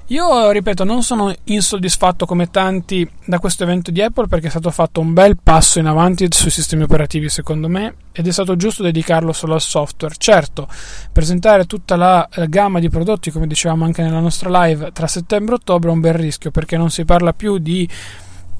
io, 0.07 0.51
ripeto, 0.51 0.83
non 0.83 1.01
sono 1.01 1.33
insoddisfatto 1.45 2.27
come 2.27 2.51
tanti 2.51 3.09
da 3.25 3.39
questo 3.39 3.63
evento 3.63 3.89
di 3.89 4.03
Apple 4.03 4.27
perché 4.27 4.47
è 4.47 4.49
stato 4.51 4.69
fatto 4.69 5.01
un 5.01 5.13
bel 5.13 5.37
passo 5.41 5.79
in 5.79 5.87
avanti 5.87 6.27
sui 6.29 6.51
sistemi 6.51 6.83
operativi, 6.83 7.27
secondo 7.27 7.67
me, 7.67 7.95
ed 8.11 8.27
è 8.27 8.31
stato 8.31 8.55
giusto 8.55 8.83
dedicarlo 8.83 9.33
solo 9.33 9.55
al 9.55 9.61
software. 9.61 10.13
Certo, 10.17 10.67
presentare 11.11 11.65
tutta 11.65 11.95
la, 11.95 12.27
la 12.33 12.45
gamma 12.45 12.79
di 12.79 12.89
prodotti, 12.89 13.31
come 13.31 13.47
dicevamo 13.47 13.83
anche 13.83 14.03
nella 14.03 14.19
nostra 14.19 14.65
live, 14.65 14.91
tra 14.93 15.07
settembre 15.07 15.55
e 15.55 15.57
ottobre 15.57 15.89
è 15.89 15.93
un 15.93 16.01
bel 16.01 16.13
rischio 16.13 16.51
perché 16.51 16.77
non 16.77 16.91
si 16.91 17.03
parla 17.03 17.33
più 17.33 17.57
di 17.57 17.89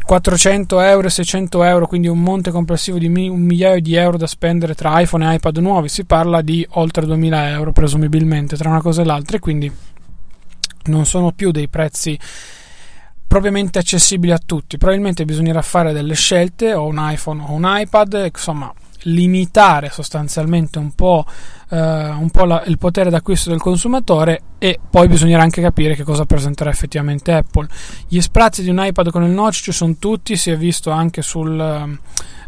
400 0.03 0.81
euro 0.81 1.05
e 1.05 1.11
600 1.11 1.63
euro, 1.63 1.85
quindi 1.85 2.07
un 2.07 2.21
monte 2.21 2.49
complessivo 2.49 2.97
di 2.97 3.05
un 3.05 3.39
migliaio 3.39 3.81
di 3.81 3.93
euro 3.93 4.17
da 4.17 4.27
spendere 4.27 4.73
tra 4.73 4.99
iPhone 4.99 5.31
e 5.31 5.35
iPad 5.35 5.57
nuovi, 5.57 5.89
si 5.89 6.05
parla 6.05 6.41
di 6.41 6.65
oltre 6.71 7.05
2000 7.05 7.49
euro 7.49 7.71
presumibilmente 7.71 8.57
tra 8.57 8.69
una 8.69 8.81
cosa 8.81 9.03
e 9.03 9.05
l'altra 9.05 9.37
e 9.37 9.39
quindi 9.39 9.71
non 10.85 11.05
sono 11.05 11.31
più 11.31 11.51
dei 11.51 11.67
prezzi 11.67 12.17
propriamente 13.27 13.79
accessibili 13.79 14.31
a 14.31 14.39
tutti. 14.43 14.77
Probabilmente 14.77 15.25
bisognerà 15.25 15.61
fare 15.61 15.93
delle 15.93 16.15
scelte, 16.15 16.73
o 16.73 16.85
un 16.85 16.97
iPhone 16.99 17.43
o 17.45 17.51
un 17.51 17.63
iPad, 17.65 18.29
insomma, 18.33 18.73
limitare 19.05 19.89
sostanzialmente 19.89 20.79
un 20.79 20.93
po', 20.93 21.25
eh, 21.69 21.77
un 21.77 22.29
po 22.31 22.45
la, 22.45 22.63
il 22.65 22.77
potere 22.77 23.09
d'acquisto 23.09 23.49
del 23.49 23.59
consumatore 23.59 24.41
e 24.57 24.79
poi 24.89 25.07
bisognerà 25.07 25.43
anche 25.43 25.61
capire 25.61 25.95
che 25.95 26.03
cosa 26.03 26.25
presenterà 26.25 26.69
effettivamente 26.69 27.33
Apple. 27.33 27.67
Gli 28.07 28.21
sprazzi 28.21 28.63
di 28.63 28.69
un 28.69 28.83
iPad 28.83 29.11
con 29.11 29.23
il 29.23 29.31
notch 29.31 29.61
ci 29.61 29.71
sono 29.71 29.95
tutti, 29.99 30.35
si 30.35 30.51
è 30.51 30.57
visto 30.57 30.91
anche 30.91 31.21
sul, 31.21 31.59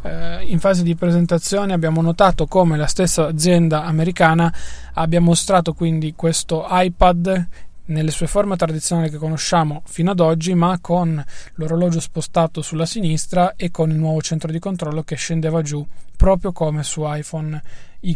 eh, 0.01 0.43
in 0.45 0.59
fase 0.59 0.83
di 0.83 0.95
presentazione 0.95 1.73
abbiamo 1.73 2.01
notato 2.01 2.47
come 2.47 2.77
la 2.77 2.87
stessa 2.87 3.27
azienda 3.27 3.83
americana 3.83 4.51
abbia 4.93 5.21
mostrato 5.21 5.73
quindi 5.73 6.13
questo 6.15 6.65
iPad 6.69 7.47
nelle 7.87 8.11
sue 8.11 8.27
forme 8.27 8.55
tradizionali 8.55 9.09
che 9.09 9.17
conosciamo 9.17 9.81
fino 9.85 10.11
ad 10.11 10.19
oggi, 10.19 10.53
ma 10.53 10.77
con 10.79 11.23
l'orologio 11.55 11.99
spostato 11.99 12.61
sulla 12.61 12.85
sinistra 12.85 13.55
e 13.55 13.71
con 13.71 13.89
il 13.89 13.97
nuovo 13.97 14.21
centro 14.21 14.51
di 14.51 14.59
controllo 14.59 15.03
che 15.03 15.15
scendeva 15.15 15.61
giù 15.61 15.85
proprio 16.15 16.51
come 16.51 16.83
su 16.83 17.03
iPhone 17.05 17.61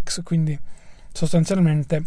X, 0.03 0.23
quindi 0.23 0.57
sostanzialmente 1.11 2.03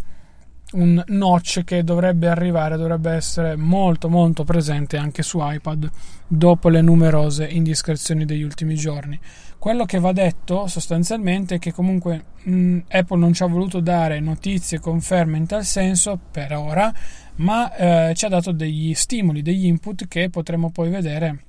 un 0.73 1.03
notch 1.07 1.63
che 1.65 1.85
dovrebbe 1.85 2.29
arrivare, 2.29 2.77
dovrebbe 2.77 3.13
essere 3.13 3.57
molto 3.57 4.09
molto 4.09 4.45
presente 4.45 4.97
anche 4.97 5.23
su 5.23 5.39
iPad 5.41 5.89
dopo 6.27 6.69
le 6.69 6.81
numerose 6.81 7.47
indiscrezioni 7.47 8.25
degli 8.25 8.43
ultimi 8.43 8.75
giorni. 8.75 9.19
Quello 9.65 9.87
che 9.87 9.99
va 9.99 10.13
detto 10.13 10.67
sostanzialmente 10.67 11.55
è 11.55 11.59
che 11.59 11.73
comunque 11.73 12.23
mh, 12.43 12.81
Apple 12.87 13.19
non 13.19 13.33
ci 13.33 13.45
ha 13.45 13.47
voluto 13.47 13.81
dare 13.81 14.21
notizie, 14.21 14.79
conferme 14.79 15.39
in 15.39 15.47
tal 15.47 15.65
senso 15.65 16.21
per 16.31 16.53
ora, 16.53 16.93
ma 17.37 17.75
eh, 17.75 18.15
ci 18.15 18.27
ha 18.27 18.29
dato 18.29 18.53
degli 18.53 18.93
stimoli, 18.93 19.41
degli 19.41 19.65
input 19.65 20.07
che 20.07 20.29
potremo 20.29 20.69
poi 20.69 20.91
vedere 20.91 21.45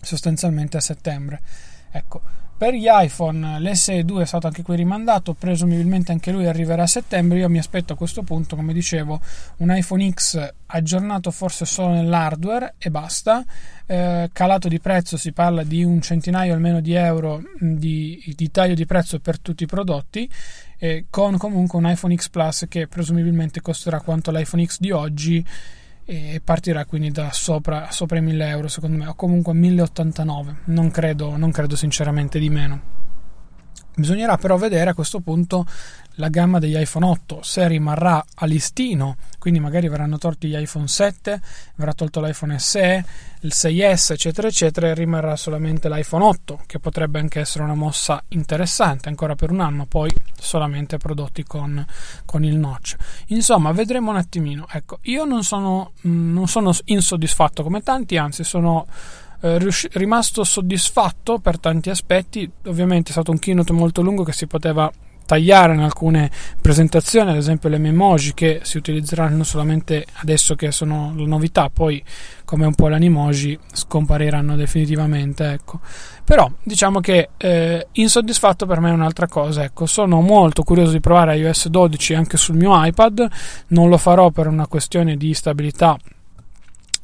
sostanzialmente 0.00 0.78
a 0.78 0.80
settembre. 0.80 1.42
Ecco, 1.90 2.22
per 2.56 2.72
gli 2.72 2.86
iPhone 2.88 3.58
l'SE2 3.58 4.20
è 4.20 4.24
stato 4.24 4.46
anche 4.46 4.62
qui 4.62 4.76
rimandato, 4.76 5.34
presumibilmente 5.34 6.12
anche 6.12 6.30
lui 6.30 6.46
arriverà 6.46 6.84
a 6.84 6.86
settembre. 6.86 7.38
Io 7.38 7.48
mi 7.50 7.58
aspetto 7.58 7.92
a 7.92 7.96
questo 7.96 8.22
punto, 8.22 8.56
come 8.56 8.72
dicevo, 8.72 9.20
un 9.58 9.76
iPhone 9.76 10.10
X 10.10 10.52
aggiornato 10.66 11.30
forse 11.30 11.66
solo 11.66 11.92
nell'hardware 11.92 12.74
e 12.78 12.90
basta. 12.90 13.44
Eh, 13.84 14.30
calato 14.32 14.68
di 14.68 14.80
prezzo 14.80 15.16
si 15.16 15.32
parla 15.32 15.62
di 15.64 15.84
un 15.84 16.00
centinaio 16.00 16.54
almeno 16.54 16.80
di 16.80 16.94
euro 16.94 17.42
di, 17.60 18.22
di 18.34 18.50
taglio 18.50 18.74
di 18.74 18.86
prezzo 18.86 19.20
per 19.20 19.38
tutti 19.38 19.64
i 19.64 19.66
prodotti, 19.66 20.28
eh, 20.78 21.06
con 21.10 21.36
comunque 21.36 21.78
un 21.78 21.90
iPhone 21.90 22.16
X 22.16 22.30
Plus 22.30 22.64
che 22.68 22.86
presumibilmente 22.88 23.60
costerà 23.60 24.00
quanto 24.00 24.30
l'iPhone 24.30 24.64
X 24.64 24.78
di 24.80 24.90
oggi 24.90 25.44
e 26.08 26.40
partirà 26.42 26.84
quindi 26.84 27.10
da 27.10 27.32
sopra, 27.32 27.90
sopra 27.90 28.18
i 28.18 28.22
1000 28.22 28.48
euro 28.48 28.68
secondo 28.68 28.96
me 28.96 29.08
o 29.08 29.14
comunque 29.14 29.52
1089 29.52 30.56
non 30.66 30.90
credo, 30.92 31.36
non 31.36 31.50
credo 31.50 31.74
sinceramente 31.74 32.38
di 32.38 32.48
meno. 32.48 32.94
Bisognerà 33.96 34.36
però 34.36 34.56
vedere 34.56 34.90
a 34.90 34.94
questo 34.94 35.20
punto 35.20 35.66
la 36.16 36.28
gamma 36.28 36.58
degli 36.58 36.76
iPhone 36.76 37.06
8 37.06 37.40
se 37.42 37.66
rimarrà 37.68 38.24
a 38.34 38.46
listino, 38.46 39.16
quindi 39.38 39.60
magari 39.60 39.88
verranno 39.88 40.18
tolti 40.18 40.48
gli 40.48 40.56
iPhone 40.56 40.88
7, 40.88 41.40
verrà 41.76 41.92
tolto 41.92 42.20
l'iPhone 42.20 42.58
SE, 42.58 43.04
il 43.40 43.52
6S, 43.54 44.12
eccetera, 44.12 44.48
eccetera, 44.48 44.88
e 44.88 44.94
rimarrà 44.94 45.36
solamente 45.36 45.88
l'iPhone 45.88 46.24
8, 46.24 46.62
che 46.66 46.78
potrebbe 46.78 47.18
anche 47.18 47.40
essere 47.40 47.64
una 47.64 47.74
mossa 47.74 48.22
interessante 48.28 49.08
ancora 49.08 49.34
per 49.34 49.50
un 49.50 49.60
anno, 49.60 49.86
poi 49.86 50.10
solamente 50.38 50.96
prodotti 50.96 51.44
con, 51.44 51.84
con 52.24 52.44
il 52.44 52.56
notch. 52.56 52.96
Insomma, 53.28 53.72
vedremo 53.72 54.10
un 54.10 54.16
attimino. 54.16 54.66
Ecco, 54.70 54.98
io 55.02 55.24
non 55.24 55.44
sono, 55.44 55.92
mm, 56.06 56.32
non 56.32 56.48
sono 56.48 56.72
insoddisfatto 56.86 57.62
come 57.62 57.82
tanti, 57.82 58.16
anzi 58.16 58.42
sono 58.42 58.86
eh, 59.42 59.58
rimasto 59.92 60.42
soddisfatto 60.44 61.38
per 61.38 61.58
tanti 61.58 61.90
aspetti. 61.90 62.50
Ovviamente 62.64 63.10
è 63.10 63.12
stato 63.12 63.30
un 63.30 63.38
keynote 63.38 63.72
molto 63.72 64.02
lungo 64.02 64.24
che 64.24 64.32
si 64.32 64.46
poteva 64.46 64.90
tagliare 65.26 65.74
in 65.74 65.80
alcune 65.80 66.30
presentazioni, 66.60 67.30
ad 67.30 67.36
esempio 67.36 67.68
le 67.68 67.78
memoji 67.78 68.32
che 68.32 68.60
si 68.62 68.78
utilizzeranno 68.78 69.44
solamente 69.44 70.06
adesso 70.14 70.54
che 70.54 70.72
sono 70.72 71.12
la 71.16 71.26
novità, 71.26 71.68
poi 71.68 72.02
come 72.44 72.64
un 72.64 72.74
po' 72.74 72.88
l'animoji 72.88 73.58
scompariranno 73.72 74.56
definitivamente, 74.56 75.50
ecco. 75.50 75.80
Però 76.24 76.50
diciamo 76.62 77.00
che 77.00 77.30
eh, 77.36 77.88
insoddisfatto 77.92 78.66
per 78.66 78.80
me 78.80 78.90
è 78.90 78.92
un'altra 78.92 79.26
cosa, 79.26 79.64
ecco, 79.64 79.84
sono 79.86 80.20
molto 80.20 80.62
curioso 80.62 80.92
di 80.92 81.00
provare 81.00 81.36
iOS 81.36 81.68
12 81.68 82.14
anche 82.14 82.36
sul 82.36 82.56
mio 82.56 82.72
iPad, 82.84 83.28
non 83.68 83.88
lo 83.88 83.98
farò 83.98 84.30
per 84.30 84.46
una 84.46 84.66
questione 84.66 85.16
di 85.16 85.34
stabilità 85.34 85.98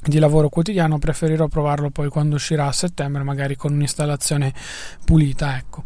di 0.04 0.18
lavoro 0.18 0.48
quotidiano 0.48 0.98
preferirò 0.98 1.46
provarlo 1.46 1.90
poi 1.90 2.08
quando 2.08 2.34
uscirà 2.34 2.66
a 2.66 2.72
settembre 2.72 3.22
magari 3.22 3.54
con 3.54 3.72
un'installazione 3.72 4.52
pulita 5.04 5.56
ecco 5.56 5.84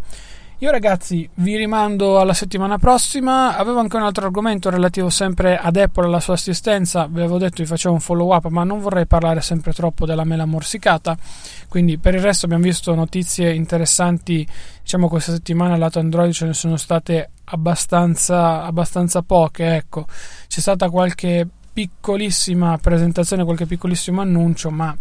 io 0.58 0.70
ragazzi 0.70 1.28
vi 1.34 1.54
rimando 1.54 2.18
alla 2.18 2.32
settimana 2.32 2.78
prossima. 2.78 3.58
Avevo 3.58 3.78
anche 3.78 3.96
un 3.96 4.02
altro 4.02 4.24
argomento 4.24 4.70
relativo 4.70 5.10
sempre 5.10 5.58
ad 5.58 5.76
Apple 5.76 6.04
e 6.04 6.06
alla 6.06 6.20
sua 6.20 6.32
assistenza. 6.32 7.06
Vi 7.06 7.18
avevo 7.18 7.36
detto 7.36 7.62
vi 7.62 7.68
facevo 7.68 7.92
un 7.92 8.00
follow 8.00 8.34
up 8.34 8.46
ma 8.46 8.64
non 8.64 8.80
vorrei 8.80 9.06
parlare 9.06 9.42
sempre 9.42 9.74
troppo 9.74 10.06
della 10.06 10.24
mela 10.24 10.46
morsicata. 10.46 11.14
Quindi 11.68 11.98
per 11.98 12.14
il 12.14 12.22
resto 12.22 12.46
abbiamo 12.46 12.62
visto 12.62 12.94
notizie 12.94 13.52
interessanti 13.52 14.48
diciamo 14.80 15.08
questa 15.08 15.32
settimana. 15.32 15.76
Lato 15.76 15.98
Android 15.98 16.32
ce 16.32 16.46
ne 16.46 16.54
sono 16.54 16.78
state 16.78 17.32
abbastanza, 17.44 18.64
abbastanza 18.64 19.20
poche 19.20 19.76
ecco. 19.76 20.06
C'è 20.46 20.60
stata 20.60 20.88
qualche 20.88 21.46
piccolissima 21.70 22.78
presentazione, 22.78 23.44
qualche 23.44 23.66
piccolissimo 23.66 24.22
annuncio, 24.22 24.70
ma 24.70 24.96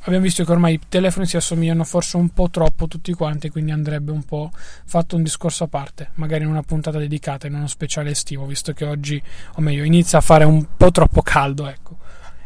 abbiamo 0.00 0.24
visto 0.24 0.44
che 0.44 0.50
ormai 0.52 0.74
i 0.74 0.80
telefoni 0.88 1.26
si 1.26 1.36
assomigliano 1.36 1.84
forse 1.84 2.16
un 2.16 2.30
po' 2.30 2.48
troppo 2.50 2.88
tutti 2.88 3.12
quanti, 3.12 3.50
quindi 3.50 3.70
andrebbe 3.70 4.10
un 4.10 4.22
po' 4.22 4.50
fatto 4.84 5.16
un 5.16 5.22
discorso 5.22 5.64
a 5.64 5.68
parte, 5.68 6.10
magari 6.14 6.44
in 6.44 6.50
una 6.50 6.62
puntata 6.62 6.98
dedicata, 6.98 7.46
in 7.46 7.54
uno 7.54 7.66
speciale 7.66 8.10
estivo, 8.10 8.46
visto 8.46 8.72
che 8.72 8.84
oggi, 8.84 9.22
o 9.56 9.60
meglio, 9.60 9.84
inizia 9.84 10.18
a 10.18 10.22
fare 10.22 10.44
un 10.44 10.66
po' 10.76 10.90
troppo 10.90 11.22
caldo, 11.22 11.66
ecco. 11.66 11.98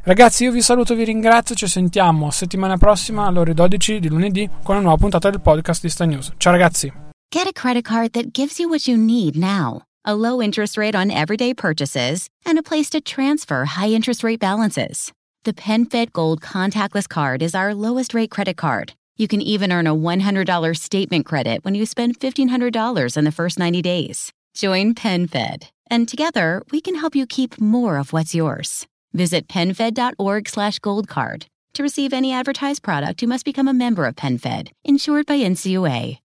Ragazzi, 0.03 0.45
io 0.45 0.53
vi 0.53 0.63
saluto 0.63 0.95
vi 0.95 1.03
ringrazio. 1.03 1.57
Ci 1.57 1.67
sentiamo 1.67 2.31
settimana 2.31 2.77
prossima 2.77 3.27
alle 3.27 3.41
ore 3.41 3.55
12 3.55 3.99
di 3.99 4.09
lunedì 4.09 4.49
con 4.63 4.77
una 4.77 4.85
nuova 4.85 4.99
puntata 4.99 5.31
del 5.31 5.41
podcast 5.41 5.83
di 5.83 5.89
Sta 5.89 6.05
News. 6.05 6.33
Ciao 6.37 6.53
ragazzi. 6.53 6.93
Get 7.29 7.49
a 7.49 7.53
credit 7.53 7.85
card 7.85 8.11
that 8.11 8.27
gives 8.31 8.61
you 8.61 8.69
what 8.69 8.87
you 8.87 8.97
need 8.97 9.35
now. 9.35 9.83
a 10.07 10.15
low 10.15 10.41
interest 10.41 10.79
rate 10.79 10.95
on 10.95 11.11
everyday 11.11 11.53
purchases, 11.53 12.31
and 12.47 12.59
a 12.59 12.63
place 12.63 12.89
to 12.91 13.01
transfer 13.01 13.65
high 13.65 13.89
interest 13.89 14.23
rate 14.23 14.39
balances. 14.39 15.13
The 15.47 15.53
PenFed 15.53 16.13
Gold 16.13 16.41
Contactless 16.41 17.09
Card 17.09 17.41
is 17.41 17.55
our 17.55 17.73
lowest 17.73 18.15
rate 18.15 18.33
credit 18.33 18.57
card. 18.57 18.95
You 19.17 19.29
can 19.29 19.41
even 19.41 19.71
earn 19.71 19.87
a 19.87 19.95
$100 19.95 20.77
statement 20.77 21.25
credit 21.25 21.65
when 21.65 21.77
you 21.77 21.87
spend 21.87 22.19
$1,500 22.19 23.17
in 23.17 23.25
the 23.25 23.31
first 23.31 23.57
90 23.57 23.81
days. 23.81 24.33
Join 24.55 24.93
PenFed, 24.93 25.69
and 25.89 26.09
together 26.09 26.65
we 26.73 26.81
can 26.81 26.97
help 26.97 27.15
you 27.15 27.29
keep 27.29 27.61
more 27.61 27.97
of 27.97 28.13
what's 28.13 28.35
yours. 28.35 28.89
Visit 29.13 29.47
PenFed.org 29.47 30.49
slash 30.49 30.81
gold 30.81 31.07
card. 31.07 31.47
To 31.75 31.85
receive 31.85 32.13
any 32.13 32.33
advertised 32.33 32.83
product, 32.83 33.23
you 33.23 33.29
must 33.29 33.45
become 33.45 33.69
a 33.69 33.73
member 33.73 34.05
of 34.05 34.17
PenFed, 34.17 34.73
insured 34.85 35.27
by 35.27 35.39
NCUA. 35.39 36.19